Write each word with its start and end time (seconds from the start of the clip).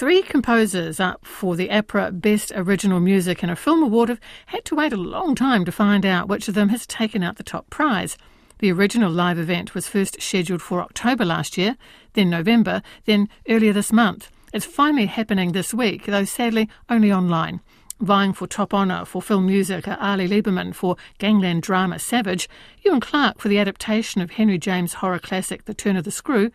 Three 0.00 0.22
composers 0.22 0.98
up 0.98 1.26
for 1.26 1.56
the 1.56 1.68
APRA 1.68 2.18
Best 2.22 2.52
Original 2.56 3.00
Music 3.00 3.42
in 3.42 3.50
a 3.50 3.54
Film 3.54 3.82
Award 3.82 4.08
have 4.08 4.20
had 4.46 4.64
to 4.64 4.74
wait 4.74 4.94
a 4.94 4.96
long 4.96 5.34
time 5.34 5.62
to 5.66 5.70
find 5.70 6.06
out 6.06 6.26
which 6.26 6.48
of 6.48 6.54
them 6.54 6.70
has 6.70 6.86
taken 6.86 7.22
out 7.22 7.36
the 7.36 7.42
top 7.42 7.68
prize. 7.68 8.16
The 8.60 8.72
original 8.72 9.12
live 9.12 9.38
event 9.38 9.74
was 9.74 9.88
first 9.88 10.22
scheduled 10.22 10.62
for 10.62 10.80
October 10.80 11.26
last 11.26 11.58
year, 11.58 11.76
then 12.14 12.30
November, 12.30 12.80
then 13.04 13.28
earlier 13.46 13.74
this 13.74 13.92
month. 13.92 14.30
It's 14.54 14.64
finally 14.64 15.04
happening 15.04 15.52
this 15.52 15.74
week, 15.74 16.06
though 16.06 16.24
sadly 16.24 16.70
only 16.88 17.12
online. 17.12 17.60
Vying 18.00 18.32
for 18.32 18.46
top 18.46 18.72
honour 18.72 19.04
for 19.04 19.20
film 19.20 19.48
music 19.48 19.86
are 19.86 19.98
Arli 19.98 20.26
Liberman 20.26 20.74
for 20.74 20.96
gangland 21.18 21.62
drama 21.62 21.98
Savage, 21.98 22.48
Ewan 22.86 23.00
Clark 23.00 23.38
for 23.38 23.48
the 23.48 23.58
adaptation 23.58 24.22
of 24.22 24.30
Henry 24.30 24.56
James' 24.56 24.94
horror 24.94 25.18
classic 25.18 25.66
The 25.66 25.74
Turn 25.74 25.98
of 25.98 26.04
the 26.04 26.10
Screw, 26.10 26.50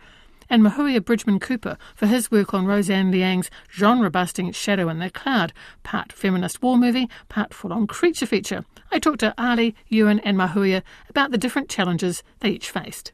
and 0.48 0.62
Mahuia 0.62 1.04
Bridgman 1.04 1.40
Cooper 1.40 1.76
for 1.94 2.06
his 2.06 2.30
work 2.30 2.54
on 2.54 2.66
Roseanne 2.66 3.10
Liang's 3.10 3.50
genre 3.70 4.10
busting 4.10 4.52
Shadow 4.52 4.88
in 4.88 4.98
the 4.98 5.10
Cloud, 5.10 5.52
part 5.82 6.12
feminist 6.12 6.62
war 6.62 6.76
movie, 6.76 7.08
part 7.28 7.52
full 7.52 7.72
on 7.72 7.86
creature 7.86 8.26
feature. 8.26 8.64
I 8.90 8.98
talked 8.98 9.20
to 9.20 9.34
Arli, 9.36 9.74
Ewan, 9.88 10.20
and 10.20 10.36
Mahuia 10.36 10.82
about 11.08 11.30
the 11.30 11.38
different 11.38 11.68
challenges 11.68 12.22
they 12.40 12.50
each 12.50 12.70
faced. 12.70 13.12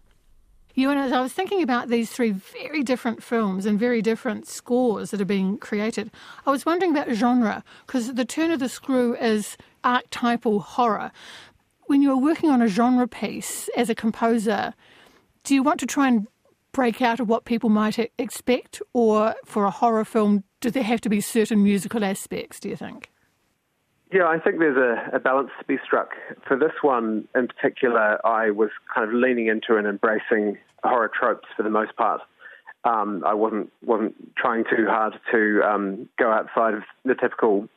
Ewan, 0.74 0.96
as 0.96 1.12
I 1.12 1.20
was 1.20 1.34
thinking 1.34 1.62
about 1.62 1.88
these 1.88 2.10
three 2.10 2.30
very 2.30 2.82
different 2.82 3.22
films 3.22 3.66
and 3.66 3.78
very 3.78 4.00
different 4.00 4.46
scores 4.46 5.10
that 5.10 5.20
are 5.20 5.26
being 5.26 5.58
created, 5.58 6.10
I 6.46 6.50
was 6.50 6.64
wondering 6.64 6.92
about 6.92 7.10
genre, 7.10 7.62
because 7.86 8.14
The 8.14 8.24
Turn 8.24 8.50
of 8.50 8.58
the 8.58 8.70
Screw 8.70 9.14
is 9.16 9.58
archetypal 9.84 10.60
horror. 10.60 11.12
When 11.88 12.00
you're 12.00 12.16
working 12.16 12.48
on 12.48 12.62
a 12.62 12.68
genre 12.68 13.06
piece 13.06 13.68
as 13.76 13.90
a 13.90 13.94
composer, 13.94 14.72
do 15.44 15.54
you 15.54 15.62
want 15.62 15.78
to 15.80 15.86
try 15.86 16.08
and 16.08 16.26
break 16.72 17.02
out 17.02 17.20
of 17.20 17.28
what 17.28 17.44
people 17.44 17.68
might 17.68 17.98
expect, 18.18 18.82
or 18.92 19.34
for 19.44 19.64
a 19.64 19.70
horror 19.70 20.04
film, 20.04 20.44
do 20.60 20.70
there 20.70 20.82
have 20.82 21.00
to 21.02 21.08
be 21.08 21.20
certain 21.20 21.62
musical 21.62 22.04
aspects, 22.04 22.58
do 22.60 22.68
you 22.68 22.76
think? 22.76 23.10
Yeah, 24.12 24.26
I 24.26 24.38
think 24.38 24.58
there's 24.58 24.76
a, 24.76 25.16
a, 25.16 25.18
balance 25.18 25.50
to 25.58 25.64
be 25.64 25.78
struck. 25.82 26.10
For 26.46 26.54
this 26.56 26.72
one 26.82 27.26
in 27.34 27.48
particular, 27.48 28.24
I 28.26 28.50
was 28.50 28.68
kind 28.94 29.08
of 29.08 29.14
leaning 29.14 29.46
into 29.46 29.76
and 29.76 29.86
embracing 29.86 30.58
horror 30.84 31.10
tropes 31.18 31.48
for 31.56 31.62
the 31.62 31.70
most 31.70 31.96
part. 31.96 32.20
Um, 32.84 33.22
I 33.24 33.32
wasn't 33.32 33.72
wasn't 33.82 34.14
trying 34.36 34.64
too 34.64 34.86
hard 34.86 35.14
to 35.30 35.62
um, 35.64 36.08
go 36.18 36.30
outside 36.30 36.74
of 36.74 36.82
the 37.04 37.14
typical 37.14 37.68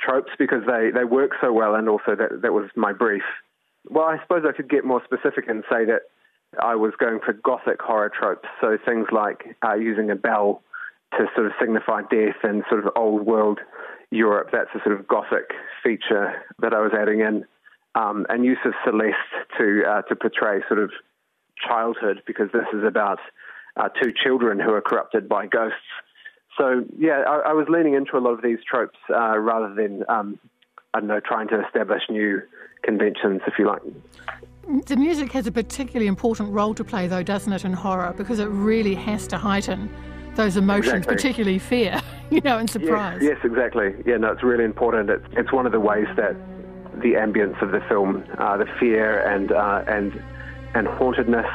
tropes 0.00 0.32
because 0.38 0.62
they, 0.66 0.90
they 0.92 1.04
work 1.04 1.32
so 1.40 1.52
well, 1.52 1.74
and 1.74 1.88
also 1.88 2.16
that 2.16 2.42
that 2.42 2.52
was 2.52 2.70
my 2.74 2.92
brief. 2.92 3.22
Well, 3.88 4.06
I 4.06 4.20
suppose 4.22 4.44
I 4.48 4.52
could 4.52 4.68
get 4.68 4.84
more 4.84 5.02
specific 5.04 5.48
and 5.48 5.62
say 5.70 5.84
that 5.84 6.02
I 6.60 6.74
was 6.74 6.92
going 6.98 7.20
for 7.24 7.32
gothic 7.32 7.80
horror 7.80 8.10
tropes, 8.10 8.48
so 8.60 8.78
things 8.84 9.08
like 9.12 9.56
uh, 9.64 9.74
using 9.74 10.10
a 10.10 10.16
bell 10.16 10.62
to 11.12 11.26
sort 11.34 11.46
of 11.46 11.52
signify 11.60 12.02
death 12.10 12.36
and 12.42 12.64
sort 12.68 12.84
of 12.84 12.92
old 12.96 13.26
world 13.26 13.60
Europe. 14.10 14.48
That's 14.52 14.70
a 14.74 14.82
sort 14.84 14.98
of 14.98 15.06
gothic 15.06 15.50
feature 15.82 16.42
that 16.60 16.72
I 16.72 16.80
was 16.80 16.92
adding 16.98 17.20
in, 17.20 17.44
um, 17.94 18.26
and 18.28 18.44
use 18.44 18.58
of 18.64 18.72
celesta 18.86 19.14
to 19.58 19.82
uh, 19.86 20.02
to 20.02 20.16
portray 20.16 20.60
sort 20.68 20.80
of 20.80 20.90
childhood 21.66 22.22
because 22.26 22.48
this 22.52 22.66
is 22.72 22.84
about 22.84 23.18
uh, 23.76 23.88
two 24.02 24.12
children 24.12 24.58
who 24.58 24.72
are 24.72 24.80
corrupted 24.80 25.28
by 25.28 25.46
ghosts. 25.46 25.76
So 26.56 26.84
yeah, 26.98 27.22
I, 27.26 27.50
I 27.50 27.52
was 27.52 27.66
leaning 27.68 27.94
into 27.94 28.16
a 28.16 28.20
lot 28.20 28.32
of 28.32 28.42
these 28.42 28.58
tropes 28.68 28.98
uh, 29.10 29.38
rather 29.38 29.74
than 29.74 30.04
um, 30.08 30.38
I 30.94 31.00
don't 31.00 31.08
know 31.08 31.20
trying 31.20 31.48
to 31.48 31.64
establish 31.64 32.02
new 32.08 32.40
conventions, 32.82 33.42
if 33.46 33.54
you 33.58 33.66
like. 33.66 33.82
The 34.68 34.96
music 34.96 35.32
has 35.32 35.46
a 35.46 35.52
particularly 35.52 36.08
important 36.08 36.52
role 36.52 36.74
to 36.74 36.84
play, 36.84 37.06
though, 37.06 37.22
doesn't 37.22 37.50
it, 37.50 37.64
in 37.64 37.72
horror? 37.72 38.12
Because 38.14 38.38
it 38.38 38.48
really 38.48 38.94
has 38.94 39.26
to 39.28 39.38
heighten 39.38 39.88
those 40.34 40.58
emotions, 40.58 41.06
exactly. 41.06 41.16
particularly 41.16 41.58
fear, 41.58 42.02
you 42.30 42.42
know, 42.42 42.58
and 42.58 42.68
surprise. 42.68 43.20
Yes, 43.22 43.38
yes, 43.42 43.50
exactly. 43.50 43.94
Yeah, 44.04 44.18
no, 44.18 44.30
it's 44.30 44.42
really 44.42 44.64
important. 44.64 45.08
It's, 45.08 45.24
it's 45.32 45.52
one 45.52 45.64
of 45.64 45.72
the 45.72 45.80
ways 45.80 46.06
that 46.16 46.36
the 47.00 47.14
ambience 47.14 47.60
of 47.62 47.70
the 47.70 47.80
film, 47.88 48.22
uh, 48.36 48.58
the 48.58 48.66
fear 48.78 49.20
and 49.20 49.52
uh, 49.52 49.84
and 49.88 50.22
and 50.74 50.86
hauntedness, 50.86 51.46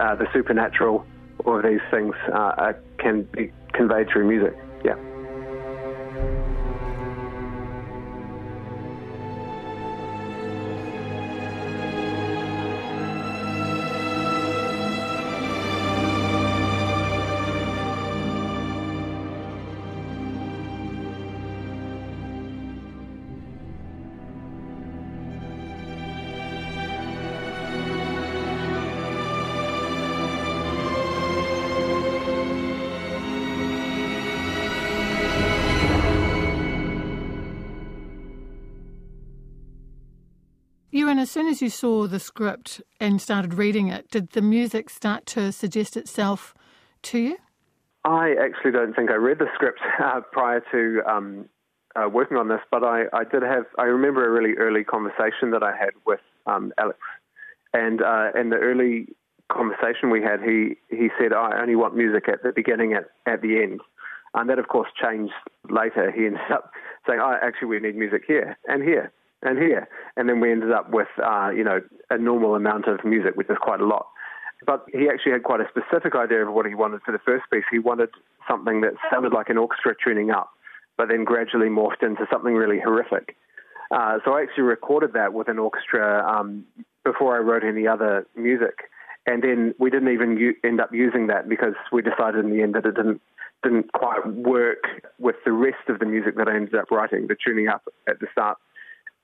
uh, 0.00 0.14
the 0.14 0.26
supernatural, 0.32 1.04
all 1.44 1.58
of 1.58 1.64
these 1.64 1.80
things 1.90 2.14
uh, 2.32 2.72
can 2.98 3.24
be 3.24 3.52
conveyed 3.74 4.08
through 4.08 4.26
music. 4.26 4.56
And 41.14 41.20
as 41.20 41.30
soon 41.30 41.46
as 41.46 41.62
you 41.62 41.70
saw 41.70 42.08
the 42.08 42.18
script 42.18 42.82
and 42.98 43.22
started 43.22 43.54
reading 43.54 43.86
it, 43.86 44.10
did 44.10 44.30
the 44.30 44.42
music 44.42 44.90
start 44.90 45.26
to 45.26 45.52
suggest 45.52 45.96
itself 45.96 46.54
to 47.02 47.18
you? 47.20 47.36
I 48.04 48.34
actually 48.40 48.72
don't 48.72 48.96
think 48.96 49.12
I 49.12 49.14
read 49.14 49.38
the 49.38 49.46
script 49.54 49.78
uh, 50.02 50.22
prior 50.32 50.60
to 50.72 51.02
um, 51.08 51.48
uh, 51.94 52.08
working 52.08 52.36
on 52.36 52.48
this, 52.48 52.58
but 52.68 52.82
I, 52.82 53.04
I, 53.12 53.22
did 53.22 53.42
have. 53.42 53.66
I 53.78 53.84
remember 53.84 54.26
a 54.26 54.30
really 54.30 54.54
early 54.54 54.82
conversation 54.82 55.52
that 55.52 55.62
I 55.62 55.70
had 55.70 55.90
with 56.04 56.18
um, 56.46 56.72
Alex, 56.78 56.98
and 57.72 58.02
uh, 58.02 58.30
in 58.36 58.50
the 58.50 58.56
early 58.56 59.06
conversation 59.52 60.10
we 60.10 60.20
had, 60.20 60.40
he 60.42 60.78
he 60.90 61.10
said, 61.16 61.32
"I 61.32 61.60
only 61.62 61.76
want 61.76 61.94
music 61.94 62.28
at 62.28 62.42
the 62.42 62.50
beginning, 62.50 62.92
at 62.92 63.04
at 63.24 63.40
the 63.40 63.62
end," 63.62 63.82
and 64.34 64.50
that 64.50 64.58
of 64.58 64.66
course 64.66 64.88
changed 65.00 65.32
later. 65.70 66.10
He 66.10 66.26
ended 66.26 66.40
up 66.52 66.72
saying, 67.06 67.20
"Oh, 67.22 67.36
actually, 67.40 67.68
we 67.68 67.78
need 67.78 67.94
music 67.94 68.22
here 68.26 68.58
and 68.66 68.82
here." 68.82 69.12
and 69.44 69.58
here. 69.58 69.86
And 70.16 70.28
then 70.28 70.40
we 70.40 70.52
ended 70.52 70.72
up 70.72 70.90
with, 70.90 71.08
uh, 71.24 71.50
you 71.50 71.64
know, 71.64 71.80
a 72.10 72.18
normal 72.18 72.54
amount 72.54 72.86
of 72.86 73.04
music, 73.04 73.34
which 73.34 73.50
is 73.50 73.56
quite 73.60 73.80
a 73.80 73.86
lot. 73.86 74.06
But 74.66 74.86
he 74.92 75.08
actually 75.08 75.32
had 75.32 75.42
quite 75.42 75.60
a 75.60 75.68
specific 75.68 76.14
idea 76.14 76.46
of 76.46 76.54
what 76.54 76.66
he 76.66 76.74
wanted 76.74 77.02
for 77.02 77.12
the 77.12 77.18
first 77.18 77.44
piece. 77.52 77.64
He 77.70 77.78
wanted 77.78 78.10
something 78.48 78.80
that 78.82 78.92
sounded 79.10 79.32
like 79.32 79.48
an 79.48 79.58
orchestra 79.58 79.94
tuning 80.02 80.30
up, 80.30 80.50
but 80.96 81.08
then 81.08 81.24
gradually 81.24 81.68
morphed 81.68 82.02
into 82.02 82.26
something 82.30 82.54
really 82.54 82.80
horrific. 82.80 83.36
Uh, 83.90 84.18
so 84.24 84.34
I 84.34 84.42
actually 84.42 84.64
recorded 84.64 85.12
that 85.12 85.34
with 85.34 85.48
an 85.48 85.58
orchestra 85.58 86.24
um, 86.26 86.64
before 87.04 87.36
I 87.36 87.40
wrote 87.40 87.64
any 87.64 87.86
other 87.86 88.26
music. 88.34 88.90
And 89.26 89.42
then 89.42 89.74
we 89.78 89.90
didn't 89.90 90.12
even 90.12 90.36
u- 90.36 90.54
end 90.64 90.80
up 90.80 90.92
using 90.92 91.26
that 91.28 91.48
because 91.48 91.74
we 91.92 92.02
decided 92.02 92.44
in 92.44 92.50
the 92.50 92.62
end 92.62 92.74
that 92.74 92.86
it 92.86 92.94
didn't 92.94 93.20
didn't 93.62 93.90
quite 93.94 94.26
work 94.26 94.84
with 95.18 95.36
the 95.46 95.52
rest 95.52 95.88
of 95.88 95.98
the 95.98 96.04
music 96.04 96.36
that 96.36 96.48
I 96.48 96.54
ended 96.54 96.74
up 96.74 96.90
writing, 96.90 97.28
the 97.28 97.34
tuning 97.34 97.66
up 97.66 97.82
at 98.06 98.20
the 98.20 98.26
start 98.30 98.58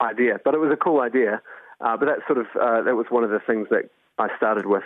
idea. 0.00 0.38
But 0.44 0.54
it 0.54 0.58
was 0.58 0.70
a 0.72 0.76
cool 0.76 1.00
idea. 1.00 1.40
Uh, 1.80 1.96
but 1.96 2.06
that 2.06 2.18
sort 2.26 2.38
of 2.38 2.46
uh, 2.60 2.82
that 2.82 2.94
was 2.94 3.06
one 3.08 3.24
of 3.24 3.30
the 3.30 3.40
things 3.46 3.68
that 3.70 3.90
I 4.18 4.28
started 4.36 4.66
with, 4.66 4.82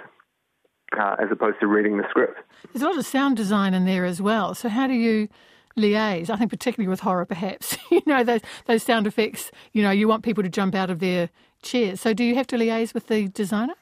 uh, 0.96 1.16
as 1.18 1.28
opposed 1.30 1.58
to 1.60 1.66
reading 1.66 1.96
the 1.96 2.04
script. 2.08 2.38
There's 2.72 2.82
a 2.82 2.86
lot 2.86 2.96
of 2.96 3.04
sound 3.04 3.36
design 3.36 3.74
in 3.74 3.84
there 3.84 4.04
as 4.04 4.22
well. 4.22 4.54
So 4.54 4.68
how 4.68 4.86
do 4.86 4.94
you 4.94 5.28
liaise? 5.76 6.30
I 6.30 6.36
think 6.36 6.50
particularly 6.50 6.88
with 6.88 7.00
horror, 7.00 7.24
perhaps 7.24 7.76
you 7.90 8.02
know 8.06 8.22
those 8.22 8.42
those 8.66 8.82
sound 8.84 9.06
effects. 9.06 9.50
You 9.72 9.82
know, 9.82 9.90
you 9.90 10.06
want 10.06 10.22
people 10.22 10.44
to 10.44 10.48
jump 10.48 10.74
out 10.74 10.88
of 10.88 11.00
their 11.00 11.30
chairs. 11.62 12.00
So 12.00 12.14
do 12.14 12.22
you 12.22 12.36
have 12.36 12.46
to 12.48 12.56
liaise 12.56 12.94
with 12.94 13.08
the 13.08 13.28
designer? 13.28 13.74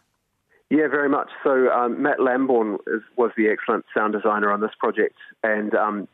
Yeah, 0.70 0.88
very 0.88 1.10
much. 1.10 1.28
So 1.44 1.68
um, 1.68 2.00
Matt 2.00 2.18
Lamborn 2.18 2.78
is, 2.86 3.02
was 3.18 3.30
the 3.36 3.48
excellent 3.48 3.84
sound 3.94 4.14
designer 4.14 4.50
on 4.50 4.62
this 4.62 4.70
project, 4.78 5.16
and 5.42 5.74
um, 5.74 6.08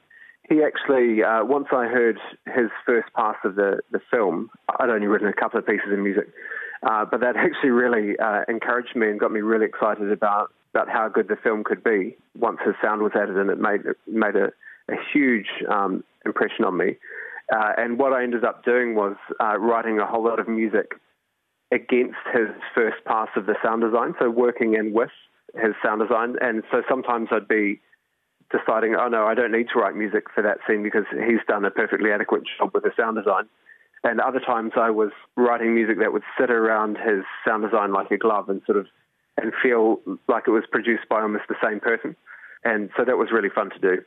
he 0.48 0.62
actually, 0.62 1.22
uh, 1.22 1.44
once 1.44 1.66
I 1.72 1.86
heard 1.86 2.18
his 2.46 2.70
first 2.86 3.08
pass 3.14 3.36
of 3.44 3.54
the, 3.54 3.80
the 3.92 4.00
film, 4.10 4.50
I'd 4.80 4.88
only 4.88 5.06
written 5.06 5.28
a 5.28 5.32
couple 5.32 5.58
of 5.58 5.66
pieces 5.66 5.92
of 5.92 5.98
music, 5.98 6.28
uh, 6.82 7.04
but 7.04 7.20
that 7.20 7.36
actually 7.36 7.70
really 7.70 8.18
uh, 8.18 8.42
encouraged 8.48 8.96
me 8.96 9.08
and 9.08 9.20
got 9.20 9.30
me 9.30 9.40
really 9.40 9.66
excited 9.66 10.10
about, 10.10 10.52
about 10.74 10.88
how 10.88 11.08
good 11.08 11.28
the 11.28 11.36
film 11.36 11.64
could 11.64 11.84
be 11.84 12.16
once 12.38 12.58
his 12.64 12.74
sound 12.82 13.02
was 13.02 13.12
added 13.14 13.36
and 13.36 13.50
it 13.50 13.58
made, 13.58 13.84
it 13.84 13.96
made 14.06 14.36
a, 14.36 14.46
a 14.90 14.96
huge 15.12 15.48
um, 15.70 16.02
impression 16.24 16.64
on 16.64 16.76
me. 16.76 16.96
Uh, 17.52 17.72
and 17.76 17.98
what 17.98 18.12
I 18.12 18.22
ended 18.22 18.44
up 18.44 18.64
doing 18.64 18.94
was 18.94 19.16
uh, 19.40 19.58
writing 19.58 19.98
a 19.98 20.06
whole 20.06 20.24
lot 20.24 20.38
of 20.38 20.48
music 20.48 20.92
against 21.72 22.16
his 22.32 22.48
first 22.74 22.96
pass 23.04 23.28
of 23.36 23.46
the 23.46 23.54
sound 23.62 23.82
design, 23.82 24.14
so 24.18 24.30
working 24.30 24.74
in 24.74 24.92
with 24.92 25.10
his 25.54 25.74
sound 25.82 26.00
design. 26.00 26.36
And 26.40 26.62
so 26.70 26.82
sometimes 26.88 27.28
I'd 27.30 27.48
be 27.48 27.80
deciding, 28.50 28.94
oh 28.94 29.08
no, 29.08 29.26
I 29.26 29.34
don't 29.34 29.52
need 29.52 29.68
to 29.72 29.78
write 29.78 29.94
music 29.94 30.24
for 30.34 30.42
that 30.42 30.58
scene 30.66 30.82
because 30.82 31.04
he's 31.10 31.40
done 31.46 31.64
a 31.64 31.70
perfectly 31.70 32.10
adequate 32.12 32.42
job 32.58 32.70
with 32.72 32.84
the 32.84 32.92
sound 32.96 33.16
design. 33.16 33.44
And 34.04 34.20
other 34.20 34.40
times 34.40 34.72
I 34.76 34.90
was 34.90 35.10
writing 35.36 35.74
music 35.74 35.98
that 35.98 36.12
would 36.12 36.22
sit 36.38 36.50
around 36.50 36.96
his 36.98 37.24
sound 37.44 37.64
design 37.64 37.92
like 37.92 38.10
a 38.10 38.16
glove 38.16 38.48
and 38.48 38.62
sort 38.64 38.78
of 38.78 38.86
and 39.36 39.52
feel 39.62 40.00
like 40.28 40.44
it 40.46 40.50
was 40.50 40.64
produced 40.70 41.08
by 41.08 41.20
almost 41.20 41.44
the 41.48 41.56
same 41.62 41.80
person. 41.80 42.16
And 42.64 42.90
so 42.96 43.04
that 43.04 43.16
was 43.16 43.30
really 43.30 43.48
fun 43.48 43.70
to 43.70 43.78
do. 43.78 44.02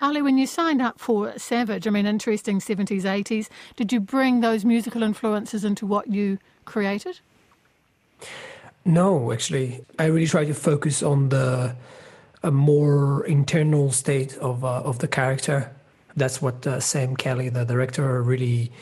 Arli, 0.00 0.22
when 0.22 0.38
you 0.38 0.46
signed 0.46 0.80
up 0.80 1.00
for 1.00 1.36
Savage, 1.36 1.88
I 1.88 1.90
mean, 1.90 2.06
interesting 2.06 2.60
70s, 2.60 3.02
80s, 3.02 3.48
did 3.74 3.92
you 3.92 3.98
bring 3.98 4.40
those 4.40 4.64
musical 4.64 5.02
influences 5.02 5.64
into 5.64 5.86
what 5.86 6.06
you 6.06 6.38
created? 6.64 7.18
No, 8.84 9.32
actually. 9.32 9.84
I 9.98 10.04
really 10.04 10.28
try 10.28 10.44
to 10.44 10.54
focus 10.54 11.02
on 11.02 11.30
the 11.30 11.74
a 12.42 12.50
more 12.50 13.24
internal 13.26 13.90
state 13.90 14.36
of 14.38 14.64
uh, 14.64 14.82
of 14.82 14.98
the 14.98 15.08
character. 15.08 15.70
That's 16.16 16.42
what 16.42 16.66
uh, 16.66 16.80
Sam 16.80 17.16
Kelly, 17.16 17.48
the 17.48 17.64
director, 17.64 18.22
really 18.22 18.72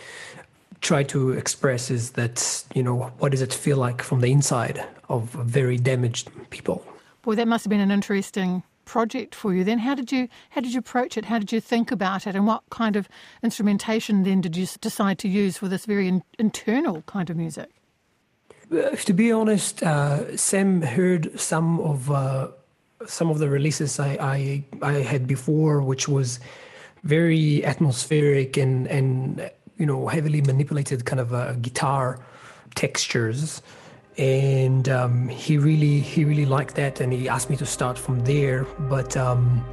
tried 0.81 1.09
to 1.09 1.33
express 1.33 1.91
is 1.91 2.13
that 2.13 2.65
you 2.75 2.83
know 2.83 3.13
what 3.19 3.33
does 3.33 3.43
it 3.43 3.53
feel 3.53 3.77
like 3.77 4.03
from 4.03 4.21
the 4.21 4.31
inside 4.31 4.85
of 5.09 5.31
very 5.31 5.79
damaged 5.79 6.31
people. 6.51 6.85
Boy, 7.23 7.35
that 7.35 7.49
must 7.49 7.65
have 7.65 7.71
been 7.71 7.81
an 7.81 7.91
interesting 7.91 8.63
project 8.85 9.35
for 9.35 9.53
you. 9.53 9.65
Then, 9.65 9.81
how 9.81 9.95
did 9.95 10.11
you 10.13 10.29
how 10.51 10.61
did 10.61 10.73
you 10.73 10.79
approach 10.79 11.17
it? 11.17 11.27
How 11.27 11.39
did 11.39 11.53
you 11.53 11.61
think 11.61 11.91
about 11.91 12.27
it? 12.27 12.35
And 12.35 12.47
what 12.47 12.63
kind 12.71 12.97
of 12.97 13.09
instrumentation 13.43 14.23
then 14.23 14.41
did 14.41 14.57
you 14.57 14.67
decide 14.81 15.19
to 15.21 15.29
use 15.29 15.59
for 15.59 15.69
this 15.69 15.85
very 15.87 16.09
in, 16.09 16.23
internal 16.39 17.03
kind 17.03 17.29
of 17.29 17.37
music? 17.37 17.71
Uh, 18.73 18.91
to 18.91 19.13
be 19.13 19.31
honest, 19.31 19.83
uh, 19.83 20.37
Sam 20.37 20.83
heard 20.83 21.39
some 21.39 21.79
of 21.81 22.11
uh, 22.11 22.49
some 23.07 23.31
of 23.31 23.39
the 23.39 23.49
releases 23.49 23.99
I, 23.99 24.17
I, 24.21 24.65
I 24.83 24.93
had 25.03 25.27
before, 25.27 25.83
which 25.83 26.09
was 26.09 26.41
very 27.05 27.65
atmospheric 27.65 28.57
and 28.57 28.87
and 28.89 29.51
you 29.79 29.87
know 29.87 30.09
heavily 30.09 30.41
manipulated 30.43 31.05
kind 31.05 31.21
of 31.21 31.33
uh, 31.33 31.53
guitar 31.55 32.19
textures, 32.75 33.63
and 34.19 34.89
um, 34.89 35.29
he 35.29 35.59
really 35.59 36.01
he 36.01 36.25
really 36.25 36.47
liked 36.47 36.75
that, 36.77 37.01
and 37.01 37.13
he 37.13 37.29
asked 37.29 37.51
me 37.51 37.57
to 37.57 37.67
start 37.67 37.99
from 37.99 38.21
there. 38.21 38.65
But 38.79 39.17
um, 39.17 39.65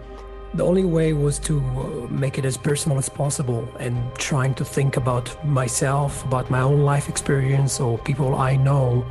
the 0.53 0.63
only 0.63 0.85
way 0.85 1.13
was 1.13 1.39
to 1.39 1.59
uh, 1.59 2.13
make 2.13 2.37
it 2.37 2.45
as 2.45 2.57
personal 2.57 2.97
as 2.97 3.09
possible, 3.09 3.67
and 3.79 3.97
trying 4.15 4.53
to 4.55 4.65
think 4.65 4.97
about 4.97 5.43
myself, 5.45 6.23
about 6.25 6.49
my 6.49 6.61
own 6.61 6.81
life 6.81 7.09
experience, 7.09 7.79
or 7.79 7.97
people 7.97 8.35
I 8.35 8.55
know, 8.55 9.05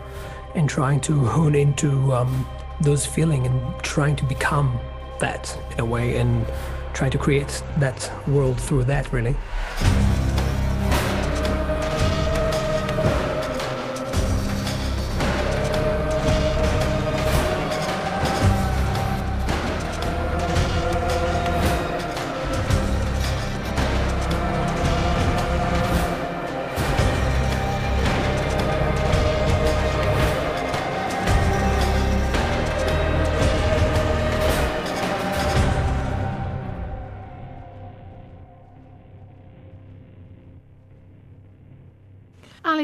and 0.54 0.68
trying 0.68 1.00
to 1.00 1.24
hone 1.24 1.54
into 1.54 2.12
um, 2.12 2.46
those 2.82 3.06
feeling 3.06 3.46
and 3.46 3.82
trying 3.82 4.16
to 4.16 4.24
become 4.24 4.78
that 5.20 5.56
in 5.72 5.80
a 5.80 5.84
way 5.84 6.16
and 6.16 6.46
trying 6.94 7.10
to 7.10 7.18
create 7.18 7.62
that 7.78 8.10
world 8.28 8.60
through 8.60 8.84
that 8.84 9.12
really. 9.12 9.34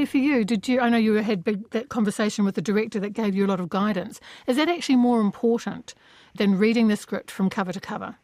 For 0.08 0.19
you, 0.19 0.44
did 0.44 0.66
you? 0.66 0.81
I 0.81 0.88
know 0.88 0.96
you 0.96 1.14
had 1.14 1.44
big, 1.44 1.70
that 1.70 1.88
conversation 1.88 2.44
with 2.44 2.55
the 2.55 2.62
director 2.62 2.99
that 3.00 3.10
gave 3.10 3.34
you 3.34 3.46
a 3.46 3.49
lot 3.49 3.60
of 3.60 3.69
guidance. 3.69 4.20
Is 4.46 4.56
that 4.56 4.69
actually 4.69 4.96
more 4.96 5.20
important 5.20 5.94
than 6.34 6.58
reading 6.58 6.88
the 6.88 6.96
script 6.96 7.31
from 7.31 7.50
cover 7.50 7.72
to 7.72 7.81
cover? 7.81 8.16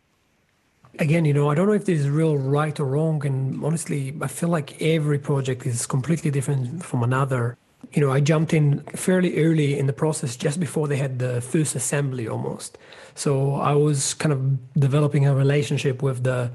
Again, 0.99 1.25
you 1.25 1.35
know, 1.35 1.51
I 1.51 1.55
don't 1.55 1.67
know 1.67 1.73
if 1.73 1.87
there's 1.87 2.09
real 2.09 2.37
right 2.37 2.79
or 2.79 2.87
wrong, 2.87 3.25
and 3.27 3.65
honestly, 3.65 4.15
I 4.21 4.29
feel 4.29 4.49
like 4.49 4.81
every 4.81 5.19
project 5.19 5.67
is 5.67 5.87
completely 5.87 6.31
different 6.31 6.85
from 6.85 7.03
another. 7.03 7.57
You 7.93 8.01
know, 8.01 8.13
I 8.13 8.21
jumped 8.21 8.55
in 8.55 8.81
fairly 8.95 9.37
early 9.45 9.79
in 9.79 9.87
the 9.87 9.93
process, 9.93 10.37
just 10.37 10.61
before 10.61 10.87
they 10.89 10.97
had 10.97 11.19
the 11.19 11.41
first 11.41 11.75
assembly 11.75 12.29
almost. 12.29 12.79
So 13.15 13.55
I 13.57 13.73
was 13.73 14.15
kind 14.15 14.33
of 14.33 14.73
developing 14.75 15.27
a 15.27 15.35
relationship 15.35 16.03
with 16.03 16.23
the 16.23 16.51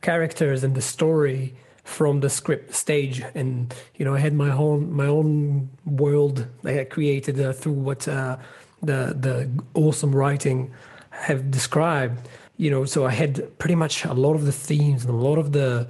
characters 0.00 0.64
and 0.64 0.74
the 0.74 0.82
story 0.82 1.54
from 1.84 2.20
the 2.20 2.30
script 2.30 2.74
stage 2.74 3.22
and 3.34 3.74
you 3.96 4.04
know 4.04 4.14
i 4.14 4.18
had 4.18 4.34
my 4.34 4.50
own 4.50 4.92
my 4.92 5.06
own 5.06 5.68
world 5.84 6.46
i 6.64 6.72
had 6.72 6.90
created 6.90 7.40
uh, 7.40 7.52
through 7.52 7.72
what 7.72 8.08
uh, 8.08 8.36
the 8.82 9.14
the 9.18 9.48
awesome 9.74 10.14
writing 10.14 10.72
have 11.10 11.50
described 11.50 12.28
you 12.56 12.70
know 12.70 12.84
so 12.84 13.06
i 13.06 13.10
had 13.10 13.56
pretty 13.58 13.74
much 13.74 14.04
a 14.04 14.14
lot 14.14 14.34
of 14.34 14.44
the 14.44 14.52
themes 14.52 15.04
and 15.04 15.14
a 15.14 15.16
lot 15.16 15.38
of 15.38 15.52
the 15.52 15.86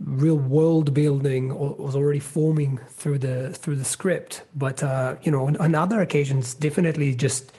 real 0.00 0.36
world 0.36 0.92
building 0.92 1.56
was 1.56 1.94
already 1.94 2.18
forming 2.18 2.78
through 2.88 3.18
the 3.18 3.50
through 3.50 3.76
the 3.76 3.84
script. 3.84 4.42
But 4.54 4.82
uh, 4.82 5.16
you 5.22 5.30
know 5.30 5.46
on, 5.46 5.56
on, 5.56 5.74
other 5.74 6.00
occasions 6.00 6.54
definitely 6.54 7.14
just 7.14 7.52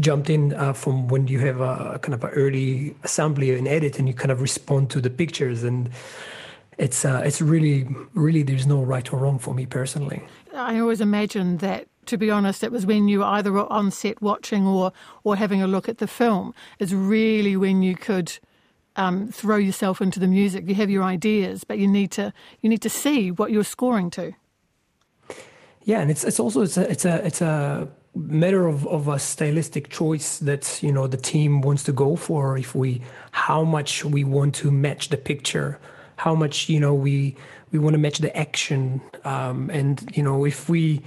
jumped 0.00 0.30
in 0.30 0.54
uh, 0.54 0.72
from 0.72 1.08
when 1.08 1.26
you 1.28 1.40
have 1.40 1.60
a 1.60 1.98
kind 2.02 2.14
of 2.14 2.24
an 2.24 2.30
early 2.30 2.96
assembly 3.02 3.54
and 3.56 3.68
edit 3.68 3.98
and 3.98 4.08
you 4.08 4.14
kind 4.14 4.30
of 4.30 4.40
respond 4.40 4.90
to 4.90 5.00
the 5.00 5.10
pictures. 5.10 5.62
And 5.62 5.90
it's 6.78 7.04
uh, 7.04 7.22
it's 7.24 7.40
really 7.40 7.86
really 8.14 8.42
there's 8.42 8.66
no 8.66 8.82
right 8.82 9.12
or 9.12 9.18
wrong 9.18 9.38
for 9.38 9.54
me 9.54 9.66
personally. 9.66 10.22
I 10.54 10.78
always 10.78 11.00
imagine 11.00 11.58
that. 11.58 11.86
To 12.06 12.18
be 12.18 12.32
honest, 12.32 12.64
it 12.64 12.72
was 12.72 12.84
when 12.84 13.06
you 13.06 13.20
were 13.20 13.26
either 13.26 13.56
on 13.56 13.92
set 13.92 14.20
watching 14.20 14.66
or 14.66 14.92
or 15.22 15.36
having 15.36 15.62
a 15.62 15.68
look 15.68 15.88
at 15.88 15.98
the 15.98 16.08
film. 16.08 16.52
Is 16.80 16.92
really 16.92 17.56
when 17.56 17.82
you 17.82 17.94
could 17.94 18.38
um, 18.96 19.28
throw 19.28 19.56
yourself 19.56 20.00
into 20.00 20.18
the 20.18 20.26
music. 20.26 20.68
You 20.68 20.74
have 20.74 20.90
your 20.90 21.04
ideas, 21.04 21.62
but 21.64 21.78
you 21.78 21.86
need 21.86 22.10
to 22.12 22.32
you 22.60 22.68
need 22.68 22.82
to 22.82 22.90
see 22.90 23.30
what 23.30 23.52
you're 23.52 23.64
scoring 23.64 24.10
to. 24.10 24.32
Yeah, 25.84 26.00
and 26.00 26.10
it's 26.10 26.24
it's 26.24 26.40
also 26.40 26.62
it's 26.62 26.76
a 26.76 26.90
it's 26.90 27.04
a 27.04 27.26
it's 27.26 27.40
a 27.40 27.88
matter 28.14 28.66
of, 28.66 28.86
of 28.88 29.08
a 29.08 29.18
stylistic 29.18 29.88
choice 29.88 30.38
that 30.38 30.82
you 30.82 30.92
know 30.92 31.06
the 31.06 31.16
team 31.16 31.60
wants 31.60 31.84
to 31.84 31.92
go 31.92 32.16
for. 32.16 32.58
If 32.58 32.74
we 32.74 33.02
how 33.30 33.64
much 33.64 34.04
we 34.04 34.24
want 34.24 34.54
to 34.56 34.70
match 34.70 35.08
the 35.08 35.16
picture 35.16 35.78
how 36.16 36.34
much 36.34 36.68
you 36.68 36.80
know 36.80 36.94
we 36.94 37.36
we 37.72 37.78
want 37.78 37.94
to 37.94 37.98
match 37.98 38.18
the 38.18 38.36
action 38.36 39.00
um, 39.24 39.70
and 39.70 40.10
you 40.16 40.22
know 40.22 40.44
if 40.44 40.68
we 40.68 41.00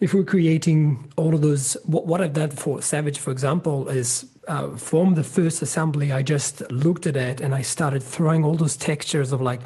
if 0.00 0.14
we're 0.14 0.24
creating 0.24 1.12
all 1.16 1.34
of 1.34 1.42
those 1.42 1.76
what, 1.84 2.06
what 2.06 2.20
i've 2.20 2.32
done 2.32 2.50
for 2.50 2.80
savage 2.82 3.18
for 3.18 3.30
example 3.30 3.88
is 3.88 4.26
uh, 4.48 4.68
from 4.76 5.14
the 5.14 5.24
first 5.24 5.62
assembly 5.62 6.12
i 6.12 6.22
just 6.22 6.68
looked 6.70 7.06
at 7.06 7.16
it 7.16 7.40
and 7.40 7.54
i 7.54 7.62
started 7.62 8.02
throwing 8.02 8.44
all 8.44 8.54
those 8.54 8.76
textures 8.76 9.32
of 9.32 9.40
like 9.40 9.60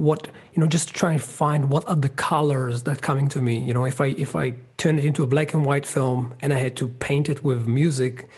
what 0.00 0.28
you 0.54 0.60
know 0.60 0.66
just 0.66 0.88
to 0.88 0.94
try 0.94 1.12
and 1.12 1.22
find 1.22 1.70
what 1.70 1.86
are 1.86 1.96
the 1.96 2.08
colors 2.08 2.84
that 2.84 3.02
coming 3.02 3.28
to 3.28 3.40
me. 3.40 3.58
You 3.58 3.74
know 3.74 3.84
if 3.84 4.00
i 4.00 4.06
if 4.06 4.34
i 4.34 4.54
turn 4.78 4.98
it 4.98 5.04
into 5.04 5.22
a 5.22 5.26
black 5.26 5.52
and 5.52 5.64
white 5.64 5.86
film 5.86 6.34
and 6.40 6.52
i 6.52 6.58
had 6.58 6.76
to 6.76 6.88
paint 6.88 7.28
it 7.28 7.44
with 7.44 7.66
music 7.66 8.28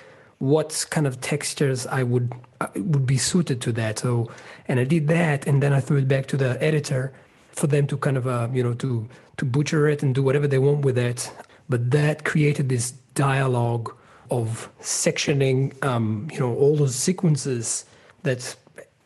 what 0.42 0.86
kind 0.90 1.06
of 1.06 1.20
textures 1.20 1.86
I 1.86 2.02
would 2.02 2.32
uh, 2.60 2.66
would 2.74 3.06
be 3.06 3.16
suited 3.16 3.60
to 3.60 3.70
that. 3.74 4.00
So, 4.00 4.28
and 4.66 4.80
I 4.80 4.84
did 4.84 5.06
that, 5.06 5.46
and 5.46 5.62
then 5.62 5.72
I 5.72 5.78
threw 5.78 5.98
it 5.98 6.08
back 6.08 6.26
to 6.26 6.36
the 6.36 6.60
editor 6.60 7.12
for 7.52 7.68
them 7.68 7.86
to 7.86 7.96
kind 7.96 8.16
of 8.16 8.26
uh, 8.26 8.48
you 8.52 8.60
know 8.60 8.74
to 8.74 9.08
to 9.36 9.44
butcher 9.44 9.88
it 9.88 10.02
and 10.02 10.12
do 10.12 10.20
whatever 10.20 10.48
they 10.48 10.58
want 10.58 10.84
with 10.84 10.98
it. 10.98 11.30
But 11.68 11.92
that 11.92 12.24
created 12.24 12.68
this 12.68 12.90
dialogue 13.14 13.94
of 14.32 14.68
sectioning, 14.80 15.60
um, 15.84 16.26
you 16.32 16.40
know, 16.40 16.52
all 16.56 16.74
those 16.74 16.96
sequences 16.96 17.84
that 18.24 18.56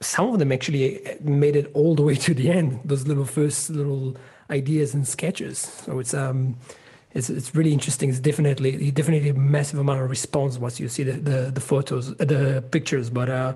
some 0.01 0.33
of 0.33 0.39
them 0.39 0.53
actually 0.53 1.03
made 1.21 1.55
it 1.55 1.71
all 1.75 1.95
the 1.95 2.03
way 2.03 2.15
to 2.15 2.33
the 2.33 2.51
end. 2.51 2.81
Those 2.83 3.07
little 3.07 3.27
first 3.27 3.69
little 3.69 4.17
ideas 4.49 4.95
and 4.95 5.07
sketches. 5.07 5.59
So 5.59 5.99
it's 5.99 6.15
um 6.15 6.57
it's 7.17 7.31
it's 7.31 7.55
really 7.55 7.73
interesting. 7.73 8.11
It's 8.11 8.21
definitely 8.21 8.91
definitely 8.91 9.31
a 9.31 9.35
massive 9.35 9.79
amount 9.79 10.03
of 10.03 10.11
response 10.11 10.59
once 10.59 10.79
you 10.79 10.89
see 10.89 11.03
the 11.03 11.13
the, 11.13 11.51
the 11.51 11.61
photos, 11.61 12.15
the 12.17 12.63
pictures. 12.71 13.11
But 13.11 13.29
uh, 13.29 13.55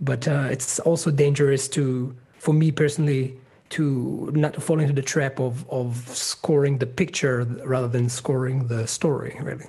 but 0.00 0.26
uh, 0.26 0.48
it's 0.50 0.80
also 0.80 1.10
dangerous 1.10 1.68
to, 1.68 2.14
for 2.38 2.52
me 2.52 2.72
personally, 2.72 3.38
to 3.70 4.30
not 4.34 4.60
fall 4.60 4.80
into 4.80 4.92
the 4.92 5.02
trap 5.02 5.38
of 5.38 5.68
of 5.70 6.08
scoring 6.08 6.78
the 6.78 6.86
picture 6.86 7.44
rather 7.64 7.88
than 7.88 8.08
scoring 8.08 8.66
the 8.66 8.86
story. 8.86 9.38
Really. 9.40 9.66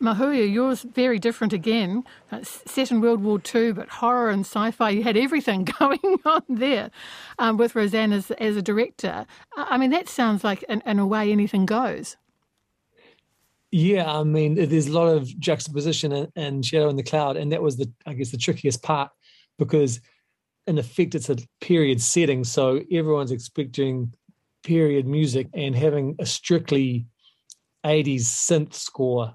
Mahuia, 0.00 0.52
yours 0.52 0.82
very 0.82 1.18
different 1.18 1.52
again. 1.52 2.04
Uh, 2.30 2.38
set 2.44 2.92
in 2.92 3.00
World 3.00 3.20
War 3.20 3.40
II, 3.52 3.72
but 3.72 3.88
horror 3.88 4.30
and 4.30 4.46
sci-fi. 4.46 4.90
You 4.90 5.02
had 5.02 5.16
everything 5.16 5.64
going 5.78 6.18
on 6.24 6.42
there 6.48 6.92
um, 7.40 7.56
with 7.56 7.74
Roseanne 7.74 8.12
as, 8.12 8.30
as 8.32 8.56
a 8.56 8.62
director. 8.62 9.26
I 9.56 9.76
mean, 9.76 9.90
that 9.90 10.08
sounds 10.08 10.44
like, 10.44 10.62
in, 10.68 10.82
in 10.86 11.00
a 11.00 11.06
way, 11.06 11.32
anything 11.32 11.66
goes. 11.66 12.16
Yeah, 13.70 14.10
I 14.10 14.24
mean, 14.24 14.54
there's 14.54 14.86
a 14.86 14.92
lot 14.92 15.08
of 15.08 15.26
juxtaposition 15.38 16.12
and, 16.12 16.28
and 16.36 16.64
shadow 16.64 16.88
in 16.88 16.96
the 16.96 17.02
cloud, 17.02 17.36
and 17.36 17.52
that 17.52 17.62
was 17.62 17.76
the, 17.76 17.92
I 18.06 18.14
guess, 18.14 18.30
the 18.30 18.38
trickiest 18.38 18.82
part 18.82 19.10
because, 19.58 20.00
in 20.66 20.78
effect, 20.78 21.14
it's 21.14 21.28
a 21.28 21.36
period 21.60 22.00
setting, 22.00 22.44
so 22.44 22.80
everyone's 22.90 23.30
expecting 23.30 24.14
period 24.64 25.06
music, 25.06 25.48
and 25.52 25.76
having 25.76 26.16
a 26.18 26.24
strictly 26.24 27.06
80s 27.84 28.22
synth 28.22 28.74
score, 28.74 29.34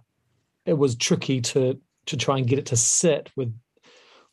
it 0.66 0.74
was 0.74 0.96
tricky 0.96 1.42
to 1.42 1.80
to 2.06 2.18
try 2.18 2.38
and 2.38 2.48
get 2.48 2.60
it 2.60 2.66
to 2.68 2.76
sit 2.76 3.30
with 3.36 3.56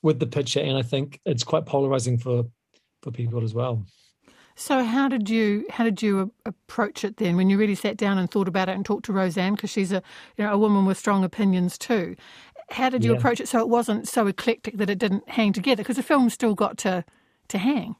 with 0.02 0.18
the 0.18 0.26
picture, 0.26 0.60
and 0.60 0.76
I 0.78 0.82
think 0.82 1.20
it's 1.26 1.44
quite 1.44 1.66
polarizing 1.66 2.18
for 2.18 2.44
for 3.02 3.10
people 3.10 3.44
as 3.44 3.54
well. 3.54 3.84
So 4.60 4.84
how 4.84 5.08
did 5.08 5.30
you 5.30 5.64
how 5.70 5.84
did 5.84 6.02
you 6.02 6.34
approach 6.44 7.02
it 7.02 7.16
then 7.16 7.38
when 7.38 7.48
you 7.48 7.56
really 7.56 7.74
sat 7.74 7.96
down 7.96 8.18
and 8.18 8.30
thought 8.30 8.46
about 8.46 8.68
it 8.68 8.76
and 8.76 8.84
talked 8.84 9.06
to 9.06 9.12
Roseanne 9.12 9.54
because 9.54 9.70
she's 9.70 9.90
a 9.90 10.02
you 10.36 10.44
know 10.44 10.52
a 10.52 10.58
woman 10.58 10.84
with 10.84 10.98
strong 10.98 11.24
opinions 11.24 11.78
too. 11.78 12.14
How 12.68 12.90
did 12.90 13.02
you 13.02 13.12
yeah. 13.12 13.16
approach 13.16 13.40
it 13.40 13.48
so 13.48 13.60
it 13.60 13.70
wasn't 13.70 14.06
so 14.06 14.26
eclectic 14.26 14.76
that 14.76 14.90
it 14.90 14.98
didn't 14.98 15.26
hang 15.30 15.54
together 15.54 15.82
because 15.82 15.96
the 15.96 16.02
film 16.02 16.28
still 16.28 16.54
got 16.54 16.76
to 16.78 17.06
to 17.48 17.56
hang. 17.56 17.96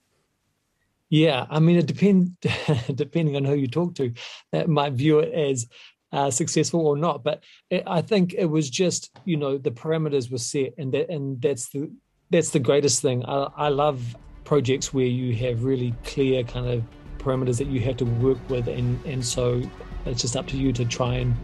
Yeah, 1.09 1.47
I 1.49 1.61
mean 1.61 1.79
it 1.79 1.87
depend 1.87 2.37
depending 2.95 3.37
on 3.37 3.45
who 3.47 3.55
you 3.55 3.67
talk 3.67 3.95
to, 3.95 4.12
that 4.52 4.69
might 4.69 4.93
view 4.93 5.21
it 5.21 5.33
as 5.33 5.67
uh, 6.12 6.31
successful 6.31 6.87
or 6.87 6.99
not. 6.99 7.25
But 7.25 7.43
it, 7.71 7.85
I 7.87 8.02
think 8.02 8.35
it 8.37 8.45
was 8.45 8.69
just 8.69 9.19
you 9.25 9.38
know 9.38 9.57
the 9.57 9.71
parameters 9.71 10.31
were 10.31 10.37
set, 10.37 10.75
and 10.76 10.93
that 10.93 11.09
and 11.09 11.40
that's 11.40 11.71
the 11.71 11.90
that's 12.29 12.50
the 12.50 12.61
greatest 12.61 13.00
thing. 13.00 13.25
I, 13.25 13.49
I 13.57 13.69
love 13.69 14.14
projects 14.44 14.92
where 14.92 15.06
you 15.06 15.35
have 15.37 15.64
really 15.64 15.94
clear 16.04 16.42
kind 16.42 16.66
of 16.66 16.85
parameters 17.18 17.59
that 17.59 17.66
you 17.66 17.80
have 17.80 17.97
to 17.99 18.04
work 18.04 18.38
with, 18.49 18.68
and 18.68 19.04
and 19.04 19.25
so 19.25 19.62
it's 20.06 20.23
just 20.23 20.37
up 20.37 20.47
to 20.49 20.56
you 20.56 20.73
to 20.73 20.85
try 20.85 21.14
and 21.14 21.37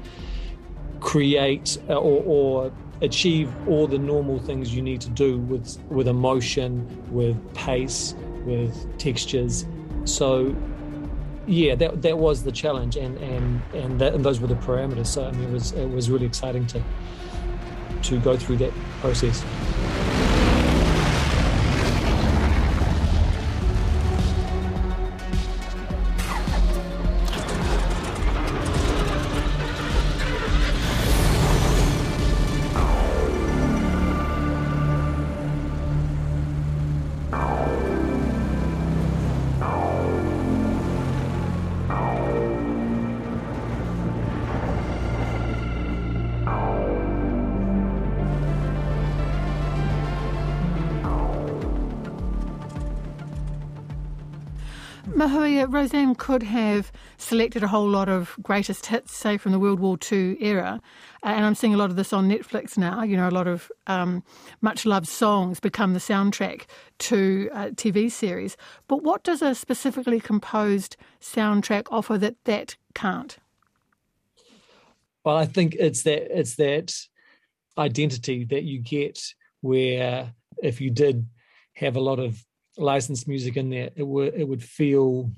create 1.01 1.79
uh, 1.89 1.95
or, 1.95 2.23
or 2.25 2.73
achieve 3.03 3.53
all 3.69 3.87
the 3.87 3.99
normal 3.99 4.39
things 4.39 4.75
you 4.75 4.83
need 4.83 5.01
to 5.03 5.11
do 5.11 5.39
with 5.39 5.79
with 5.89 6.09
emotion, 6.09 6.87
with 7.13 7.37
pace, 7.55 8.15
with 8.45 8.99
textures. 8.99 9.67
So 10.05 10.55
yeah, 11.47 11.75
that 11.77 12.03
that 12.03 12.19
was 12.19 12.43
the 12.43 12.53
challenge, 12.53 12.97
and 12.97 13.17
and 13.19 13.63
and, 13.75 14.01
that, 14.01 14.15
and 14.15 14.25
those 14.25 14.41
were 14.41 14.49
the 14.49 14.55
parameters. 14.55 15.07
So 15.07 15.27
I 15.27 15.33
mean, 15.33 15.45
it 15.45 15.53
was 15.53 15.73
it 15.73 15.89
was 15.89 16.11
really 16.11 16.27
exciting 16.27 16.67
to 16.69 16.83
to 18.03 18.21
go 18.21 18.37
through 18.37 18.57
that 18.59 18.73
process. 19.01 19.45
Mahui, 55.17 55.65
Roseanne 55.73 56.15
could 56.15 56.43
have 56.43 56.93
selected 57.17 57.63
a 57.63 57.69
whole 57.69 57.89
lot 57.89 58.07
of 58.07 58.37
greatest 58.43 58.85
hits, 58.85 59.17
say 59.17 59.39
from 59.39 59.53
the 59.53 59.59
World 59.59 59.81
War 59.81 59.97
II 60.13 60.37
era, 60.45 60.79
uh, 61.23 61.29
and 61.29 61.47
I'm 61.47 61.55
seeing 61.55 61.73
a 61.73 61.79
lot 61.79 61.89
of 61.89 61.97
this 61.97 62.13
on 62.13 62.29
Netflix 62.29 62.77
now. 62.77 63.03
You 63.03 63.17
know, 63.17 63.27
a 63.27 63.31
lot 63.31 63.49
of 63.49 63.73
um, 63.87 64.23
much 64.61 64.85
loved 64.85 65.09
songs 65.09 65.59
become 65.59 65.95
the 65.95 66.01
soundtrack 66.01 66.67
to 66.99 67.49
uh, 67.55 67.69
TV 67.69 68.13
series. 68.13 68.59
But 68.89 69.03
what 69.03 69.25
does 69.25 69.41
a 69.41 69.55
specifically 69.55 70.21
composed 70.21 70.99
soundtrack 71.19 71.87
offer 71.91 72.19
that 72.19 72.37
that 72.45 72.77
can't? 72.95 73.39
Well, 75.25 75.39
I 75.39 75.47
think 75.47 75.77
it's 75.81 76.03
that 76.03 76.39
it's 76.39 76.57
that 76.57 76.95
identity 77.79 78.45
that 78.45 78.65
you 78.65 78.81
get 78.81 79.19
where 79.63 80.35
if 80.63 80.79
you 80.79 80.91
did 80.91 81.27
have 81.73 81.97
a 81.97 82.01
lot 82.01 82.19
of 82.19 82.46
licensed 82.77 83.29
music 83.29 83.57
in 83.57 83.71
there, 83.71 83.91
it 83.97 84.07
would 84.07 84.35
it 84.35 84.47
would 84.47 84.63
feel 84.63 85.31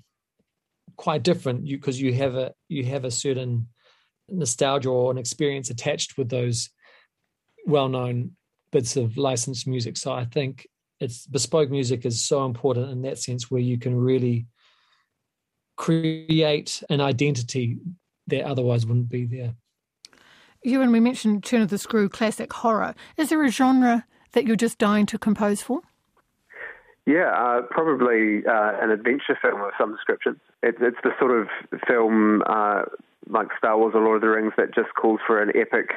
quite 0.97 1.23
different 1.23 1.67
you 1.67 1.77
because 1.77 2.01
you 2.01 2.13
have 2.15 2.35
a 2.35 2.53
you 2.69 2.85
have 2.85 3.05
a 3.05 3.11
certain 3.11 3.69
nostalgia 4.29 4.91
or 4.91 5.11
an 5.11 5.19
experience 5.19 5.71
attached 5.71 6.19
with 6.19 6.29
those 6.29 6.71
well-known 7.67 8.33
bits 8.73 8.97
of 8.97 9.17
licensed 9.17 9.67
music. 9.67 9.97
So 9.97 10.13
I 10.13 10.25
think 10.25 10.67
it's 11.01 11.27
bespoke 11.27 11.71
music 11.71 12.05
is 12.05 12.21
so 12.21 12.45
important 12.45 12.91
in 12.91 13.03
that 13.03 13.19
sense 13.19 13.51
where 13.51 13.61
you 13.61 13.79
can 13.79 13.95
really 13.95 14.47
create 15.77 16.83
an 16.91 17.01
identity 17.01 17.79
that 18.27 18.43
otherwise 18.43 18.85
wouldn't 18.85 19.09
be 19.09 19.25
there. 19.25 19.55
You 20.63 20.83
and 20.83 20.93
we 20.93 21.01
mentioned 21.01 21.45
Turn 21.45 21.63
of 21.63 21.71
the 21.71 21.79
Screw 21.79 22.09
classic 22.09 22.53
horror. 22.53 22.95
Is 23.17 23.29
there 23.29 23.45
a 23.45 23.51
genre 23.51 24.07
that 24.33 24.45
you're 24.45 24.57
just 24.57 24.79
dying 24.79 25.07
to 25.07 25.19
compose 25.19 25.63
for? 25.63 25.83
Yeah, 27.09 27.33
uh, 27.33 27.63
probably 27.71 28.45
uh, 28.47 28.73
an 28.83 28.91
adventure 28.91 29.39
film 29.41 29.63
of 29.63 29.71
some 29.81 29.93
description. 29.93 30.39
It, 30.63 30.75
it's 30.79 30.99
the 31.03 31.13
sort 31.19 31.31
of 31.41 31.49
film 31.89 32.43
uh, 32.45 32.83
like 33.31 33.49
Star 33.57 33.79
Wars 33.79 33.95
or 33.95 34.05
Lord 34.05 34.17
of 34.17 34.21
the 34.21 34.29
Rings 34.29 34.53
that 34.59 34.75
just 34.75 34.89
calls 34.95 35.19
for 35.27 35.41
an 35.41 35.51
epic 35.57 35.89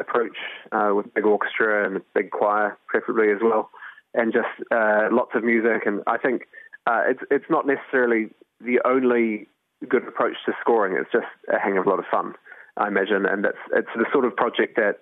approach 0.00 0.38
uh, 0.72 0.92
with 0.96 1.12
big 1.12 1.26
orchestra 1.26 1.84
and 1.84 2.00
big 2.14 2.30
choir, 2.30 2.78
preferably 2.86 3.30
as 3.30 3.40
well, 3.42 3.68
and 4.14 4.32
just 4.32 4.48
uh, 4.72 5.08
lots 5.12 5.32
of 5.34 5.44
music. 5.44 5.84
And 5.84 6.00
I 6.06 6.16
think 6.16 6.48
uh, 6.86 7.02
it's 7.06 7.20
it's 7.30 7.50
not 7.50 7.66
necessarily 7.66 8.30
the 8.58 8.80
only 8.86 9.48
good 9.86 10.08
approach 10.08 10.36
to 10.46 10.52
scoring. 10.62 10.96
It's 10.98 11.12
just 11.12 11.28
a 11.52 11.58
hang 11.58 11.76
of 11.76 11.84
a 11.84 11.90
lot 11.90 11.98
of 11.98 12.06
fun, 12.10 12.32
I 12.78 12.88
imagine, 12.88 13.26
and 13.26 13.44
that's 13.44 13.60
it's 13.74 13.92
the 13.94 14.06
sort 14.10 14.24
of 14.24 14.34
project 14.34 14.76
that 14.76 15.00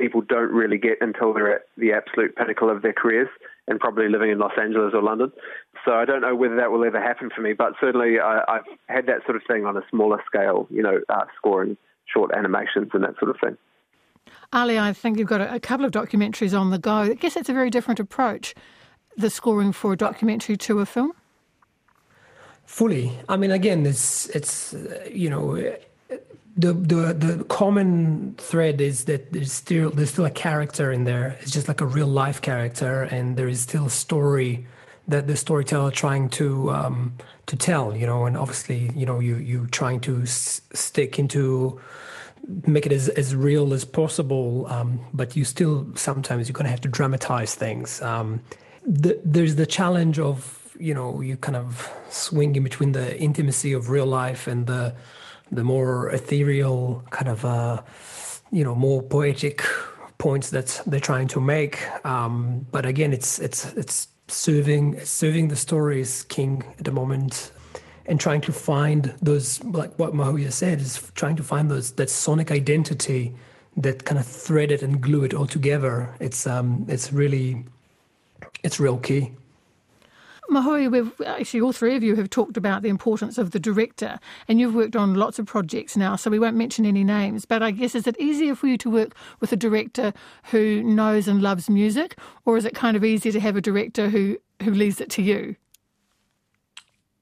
people 0.00 0.22
don't 0.22 0.50
really 0.50 0.76
get 0.76 0.98
until 1.00 1.32
they're 1.32 1.54
at 1.54 1.62
the 1.76 1.92
absolute 1.92 2.34
pinnacle 2.34 2.68
of 2.68 2.82
their 2.82 2.92
careers 2.92 3.28
and 3.68 3.78
probably 3.78 4.08
living 4.08 4.30
in 4.30 4.38
Los 4.38 4.52
Angeles 4.60 4.92
or 4.94 5.02
London. 5.02 5.30
So 5.84 5.92
I 5.92 6.04
don't 6.04 6.22
know 6.22 6.34
whether 6.34 6.56
that 6.56 6.72
will 6.72 6.84
ever 6.84 7.00
happen 7.00 7.30
for 7.34 7.42
me, 7.42 7.52
but 7.52 7.74
certainly 7.80 8.18
I, 8.18 8.42
have 8.48 8.64
had 8.88 9.06
that 9.06 9.24
sort 9.24 9.36
of 9.36 9.42
thing 9.46 9.66
on 9.66 9.76
a 9.76 9.82
smaller 9.90 10.20
scale, 10.26 10.66
you 10.70 10.82
know, 10.82 11.00
uh, 11.08 11.24
scoring 11.36 11.76
short 12.06 12.32
animations 12.34 12.88
and 12.94 13.04
that 13.04 13.14
sort 13.18 13.30
of 13.30 13.36
thing. 13.42 13.56
Arli, 14.52 14.78
I 14.78 14.92
think 14.92 15.18
you've 15.18 15.28
got 15.28 15.40
a, 15.40 15.54
a 15.54 15.60
couple 15.60 15.84
of 15.84 15.92
documentaries 15.92 16.58
on 16.58 16.70
the 16.70 16.78
go. 16.78 16.92
I 16.92 17.14
guess 17.14 17.36
it's 17.36 17.48
a 17.48 17.52
very 17.52 17.70
different 17.70 18.00
approach, 18.00 18.54
the 19.16 19.30
scoring 19.30 19.72
for 19.72 19.92
a 19.92 19.96
documentary 19.96 20.56
to 20.56 20.80
a 20.80 20.86
film. 20.86 21.12
Fully. 22.64 23.12
I 23.28 23.36
mean, 23.36 23.50
again, 23.50 23.86
it's 23.86 24.26
it's 24.28 24.74
you 25.10 25.30
know 25.30 25.56
the 26.58 26.72
the 26.72 27.14
the 27.14 27.44
common 27.44 28.34
thread 28.36 28.80
is 28.80 29.04
that 29.04 29.32
there's 29.32 29.52
still 29.52 29.90
there's 29.90 30.10
still 30.10 30.24
a 30.24 30.30
character 30.30 30.90
in 30.90 31.04
there. 31.04 31.38
It's 31.40 31.52
just 31.52 31.68
like 31.68 31.80
a 31.80 31.86
real 31.86 32.08
life 32.08 32.42
character, 32.42 33.04
and 33.04 33.36
there 33.36 33.46
is 33.48 33.60
still 33.60 33.86
a 33.86 33.90
story 33.90 34.66
that 35.06 35.28
the 35.28 35.36
storyteller 35.36 35.92
trying 35.92 36.28
to 36.30 36.70
um, 36.72 37.14
to 37.46 37.56
tell. 37.56 37.96
You 37.96 38.06
know, 38.06 38.26
and 38.26 38.36
obviously, 38.36 38.90
you 38.96 39.06
know, 39.06 39.20
you 39.20 39.36
you 39.36 39.68
trying 39.68 40.00
to 40.00 40.22
s- 40.22 40.60
stick 40.72 41.18
into 41.18 41.80
make 42.66 42.86
it 42.86 42.92
as, 42.92 43.08
as 43.10 43.36
real 43.36 43.72
as 43.72 43.84
possible, 43.84 44.66
um, 44.68 45.00
but 45.12 45.36
you 45.36 45.44
still 45.44 45.86
sometimes 45.94 46.48
you're 46.48 46.54
going 46.54 46.64
to 46.64 46.70
have 46.70 46.80
to 46.80 46.88
dramatize 46.88 47.54
things. 47.54 48.02
Um, 48.02 48.40
the, 48.84 49.20
there's 49.24 49.54
the 49.56 49.66
challenge 49.66 50.18
of 50.18 50.74
you 50.76 50.92
know 50.92 51.20
you 51.20 51.36
kind 51.36 51.56
of 51.56 51.88
swing 52.10 52.56
in 52.56 52.64
between 52.64 52.92
the 52.92 53.16
intimacy 53.16 53.72
of 53.72 53.90
real 53.90 54.06
life 54.06 54.48
and 54.48 54.66
the 54.66 54.94
the 55.50 55.64
more 55.64 56.10
ethereal 56.10 57.02
kind 57.10 57.28
of 57.28 57.44
uh, 57.44 57.82
you 58.50 58.64
know 58.64 58.74
more 58.74 59.02
poetic 59.02 59.62
points 60.18 60.50
that 60.50 60.82
they're 60.86 61.00
trying 61.00 61.28
to 61.28 61.40
make. 61.40 61.78
Um, 62.04 62.66
but 62.70 62.84
again, 62.84 63.12
it's 63.12 63.38
it's 63.38 63.66
it's 63.74 64.08
serving 64.28 65.00
serving 65.04 65.48
the 65.48 65.56
story 65.56 66.00
is 66.00 66.24
king 66.24 66.64
at 66.78 66.84
the 66.84 66.92
moment, 66.92 67.52
and 68.06 68.20
trying 68.20 68.40
to 68.42 68.52
find 68.52 69.14
those 69.22 69.62
like 69.64 69.98
what 69.98 70.12
Mahuia 70.12 70.52
said 70.52 70.80
is 70.80 71.10
trying 71.14 71.36
to 71.36 71.42
find 71.42 71.70
those 71.70 71.92
that 71.92 72.10
sonic 72.10 72.50
identity 72.50 73.34
that 73.76 74.04
kind 74.04 74.18
of 74.18 74.26
thread 74.26 74.72
it 74.72 74.82
and 74.82 75.00
glue 75.00 75.24
it 75.24 75.32
all 75.32 75.46
together. 75.46 76.14
It's 76.20 76.46
um 76.46 76.84
it's 76.88 77.12
really 77.12 77.64
it's 78.62 78.80
real 78.80 78.98
key. 78.98 79.32
Mahui, 80.50 80.90
we've 80.90 81.12
actually 81.26 81.60
all 81.60 81.72
three 81.72 81.94
of 81.94 82.02
you 82.02 82.16
have 82.16 82.30
talked 82.30 82.56
about 82.56 82.82
the 82.82 82.88
importance 82.88 83.36
of 83.36 83.50
the 83.50 83.60
director, 83.60 84.18
and 84.48 84.58
you've 84.58 84.74
worked 84.74 84.96
on 84.96 85.14
lots 85.14 85.38
of 85.38 85.46
projects 85.46 85.96
now, 85.96 86.16
so 86.16 86.30
we 86.30 86.38
won't 86.38 86.56
mention 86.56 86.86
any 86.86 87.04
names. 87.04 87.44
But 87.44 87.62
I 87.62 87.70
guess 87.70 87.94
is 87.94 88.06
it 88.06 88.18
easier 88.18 88.54
for 88.54 88.66
you 88.66 88.78
to 88.78 88.90
work 88.90 89.14
with 89.40 89.52
a 89.52 89.56
director 89.56 90.14
who 90.44 90.82
knows 90.82 91.28
and 91.28 91.42
loves 91.42 91.68
music, 91.68 92.16
or 92.46 92.56
is 92.56 92.64
it 92.64 92.74
kind 92.74 92.96
of 92.96 93.04
easier 93.04 93.32
to 93.32 93.40
have 93.40 93.56
a 93.56 93.60
director 93.60 94.08
who 94.08 94.38
who 94.62 94.72
leaves 94.72 95.00
it 95.00 95.10
to 95.10 95.22
you? 95.22 95.56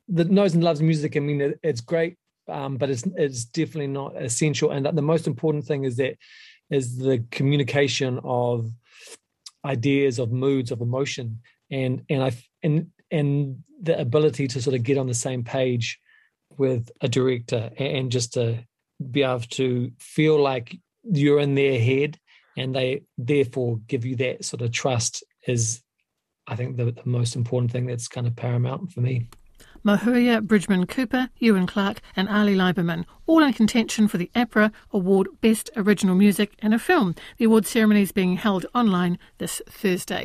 That 0.08 0.30
knows 0.30 0.54
and 0.54 0.62
loves 0.62 0.80
music. 0.80 1.16
I 1.16 1.20
mean, 1.20 1.54
it's 1.64 1.80
great, 1.80 2.16
um, 2.48 2.76
but 2.76 2.90
it's 2.90 3.04
it's 3.16 3.44
definitely 3.44 3.88
not 3.88 4.14
essential. 4.16 4.70
And 4.70 4.86
the 4.86 5.02
most 5.02 5.26
important 5.26 5.64
thing 5.64 5.84
is 5.84 5.96
that 5.96 6.16
is 6.70 6.96
the 6.96 7.24
communication 7.32 8.20
of 8.22 8.70
ideas, 9.64 10.20
of 10.20 10.30
moods, 10.30 10.70
of 10.70 10.80
emotion 10.80 11.40
and 11.70 12.04
and 12.08 12.22
I 12.22 12.32
and 12.62 12.90
and 13.10 13.62
the 13.80 13.98
ability 13.98 14.48
to 14.48 14.62
sort 14.62 14.76
of 14.76 14.82
get 14.82 14.98
on 14.98 15.06
the 15.06 15.14
same 15.14 15.44
page 15.44 16.00
with 16.56 16.90
a 17.00 17.08
director 17.08 17.70
and 17.78 18.10
just 18.10 18.32
to 18.34 18.64
be 19.10 19.22
able 19.22 19.40
to 19.40 19.90
feel 19.98 20.40
like 20.40 20.76
you're 21.04 21.40
in 21.40 21.54
their 21.54 21.78
head 21.78 22.18
and 22.56 22.74
they 22.74 23.02
therefore 23.18 23.78
give 23.86 24.04
you 24.04 24.16
that 24.16 24.44
sort 24.44 24.62
of 24.62 24.72
trust 24.72 25.22
is, 25.46 25.82
I 26.46 26.56
think, 26.56 26.76
the, 26.76 26.86
the 26.86 27.02
most 27.04 27.36
important 27.36 27.70
thing 27.70 27.86
that's 27.86 28.08
kind 28.08 28.26
of 28.26 28.34
paramount 28.34 28.92
for 28.92 29.00
me. 29.00 29.28
Mahuia, 29.84 30.42
Bridgman 30.42 30.86
Cooper, 30.86 31.28
Ewan 31.38 31.66
Clark, 31.66 32.00
and 32.16 32.28
Arli 32.28 32.56
Liberman, 32.56 33.04
all 33.26 33.44
in 33.44 33.52
contention 33.52 34.08
for 34.08 34.18
the 34.18 34.30
APRA 34.34 34.72
Award 34.90 35.28
Best 35.40 35.70
Original 35.76 36.16
Music 36.16 36.54
in 36.60 36.72
a 36.72 36.78
Film. 36.78 37.14
The 37.36 37.44
award 37.44 37.66
ceremony 37.66 38.02
is 38.02 38.10
being 38.10 38.34
held 38.34 38.66
online 38.74 39.16
this 39.38 39.62
Thursday. 39.68 40.24